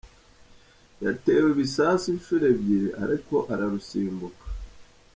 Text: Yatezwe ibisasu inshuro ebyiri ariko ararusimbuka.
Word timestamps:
Yatezwe 1.03 1.49
ibisasu 1.53 2.05
inshuro 2.13 2.43
ebyiri 2.53 2.89
ariko 3.03 3.35
ararusimbuka. 3.53 4.45